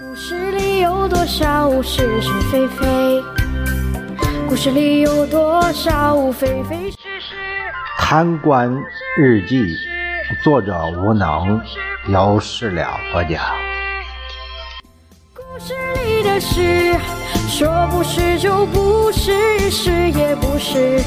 [0.00, 3.22] 故事里有多少是是非非？
[4.48, 7.34] 故事里有多少非非是是？
[7.98, 8.74] 贪官
[9.18, 9.76] 日记，
[10.42, 11.60] 作者无能，
[12.08, 13.44] 由事了播讲。
[15.34, 15.74] 故事
[16.06, 16.94] 里的事，
[17.46, 21.02] 说不是就不是，是也不是。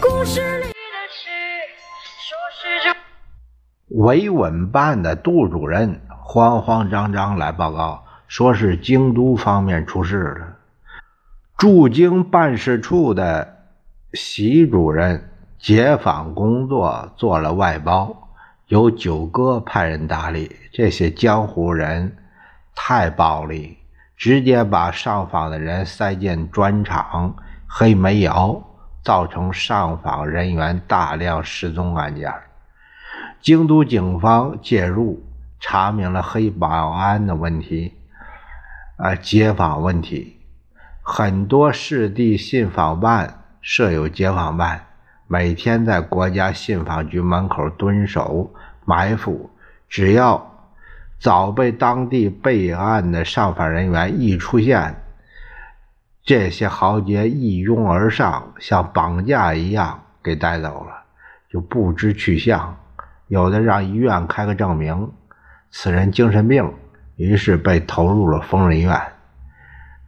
[0.00, 1.28] 故事里的事，
[2.20, 2.96] 说是就。
[4.04, 6.00] 维稳办的杜主任
[6.32, 10.46] 慌慌张张来报告，说是京都方面出事了。
[11.58, 13.56] 驻京办事处的
[14.12, 18.28] 习主任解访工作做了外包，
[18.68, 20.54] 由九哥派人打理。
[20.72, 22.16] 这些江湖人
[22.76, 23.78] 太暴力，
[24.16, 27.34] 直接把上访的人塞进砖厂、
[27.66, 28.62] 黑煤窑，
[29.02, 32.32] 造成上访人员大量失踪案件。
[33.40, 35.20] 京都警方介入，
[35.60, 37.94] 查明了黑保安的问题，
[38.96, 40.38] 啊，街访问题。
[41.02, 44.86] 很多市地信访办设有街访办，
[45.26, 48.52] 每天在国家信访局门口蹲守
[48.84, 49.50] 埋伏。
[49.88, 50.70] 只要
[51.18, 54.94] 早被当地备案的上访人员一出现，
[56.22, 61.04] 这些豪杰一拥而上，像绑架一样给带走了，
[61.50, 62.76] 就不知去向。
[63.26, 65.12] 有的让医院开个证明，
[65.70, 66.74] 此人精神病，
[67.16, 69.00] 于是被投入了疯人院。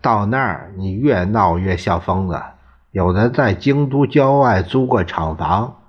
[0.00, 2.40] 到那儿，你越闹越像疯子。
[2.90, 5.82] 有的在京都郊外租个厂房，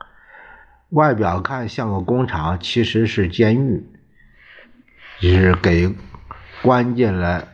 [0.90, 3.90] 外表看像个工厂，其实是监狱，
[5.20, 5.96] 是给
[6.62, 7.48] 关进了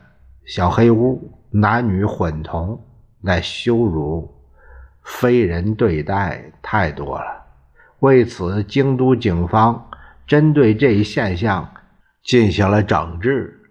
[0.45, 2.84] 小黑屋，男女混同，
[3.22, 4.36] 那羞辱、
[5.04, 7.45] 非人对待太多了。
[8.00, 9.90] 为此，京都警方
[10.26, 11.70] 针对这一现象
[12.28, 13.61] 进行了整治，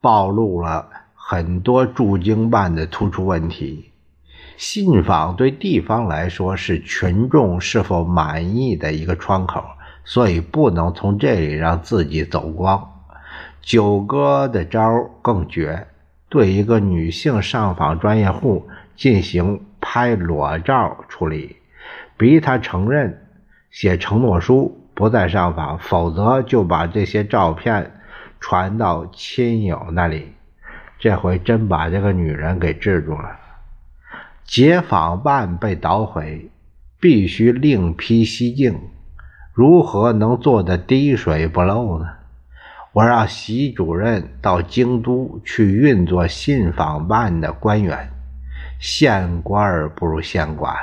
[0.00, 0.88] 暴露了。
[1.14, 3.92] 很多驻京办的突出问题，
[4.56, 9.64] 信访对地方来说是群众是否满意的一个窗口，
[10.04, 12.90] 所以不能从这里让自己走光。
[13.62, 15.86] 九哥的招更绝，
[16.28, 21.56] 对一个女性上访专业户进行拍裸照处理，
[22.16, 23.28] 逼他承认，
[23.70, 27.92] 写承诺书不再上访，否则就把这些照片
[28.40, 30.32] 传到亲友那里。
[30.98, 33.38] 这回真把这个女人给制住了。
[34.44, 36.50] 解访办被捣毁，
[37.00, 38.78] 必须另辟蹊径。
[39.52, 42.06] 如何能做得滴水不漏呢？
[42.92, 48.10] 我让习主任到京都去运作信访办的官员，
[48.78, 50.76] 县官不如县管。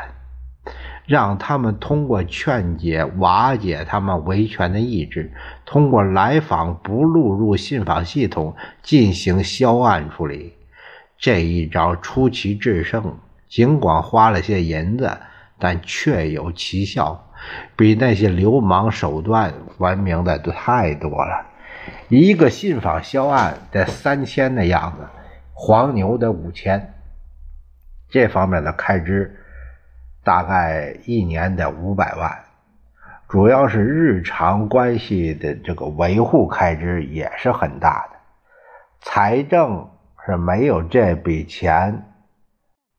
[1.09, 5.34] 让他们通过劝解瓦解他们维权的意志，
[5.66, 10.53] 通过来访不录入信访系统进行销案处理。
[11.18, 13.18] 这一招出奇制胜，
[13.48, 15.18] 尽管花了些银子，
[15.58, 17.28] 但确有奇效，
[17.75, 21.48] 比那些流氓手段文明的太多了。
[22.08, 25.08] 一个信访销案得三千的样子，
[25.53, 26.94] 黄牛得五千，
[28.12, 29.36] 这方面的开支。
[30.24, 32.44] 大概一年得五百万，
[33.28, 38.18] 主要是日常关系的这个维护开支也是很大的，
[39.02, 39.90] 财政
[40.25, 42.03] 是没有这笔钱，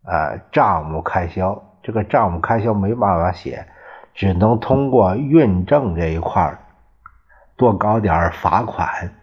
[0.04, 3.66] 呃，账目开销，这个账目开销没办法写，
[4.14, 6.58] 只能通过运政这一块
[7.56, 9.14] 多搞点罚款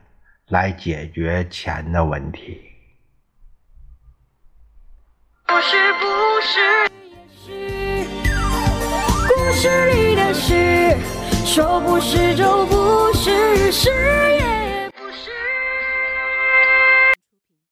[0.47, 2.62] 来解决钱的问题。
[5.47, 6.06] 不是，不
[6.41, 7.06] 是。
[9.67, 10.95] 是你的事，
[11.45, 14.37] 说不是就不是，是。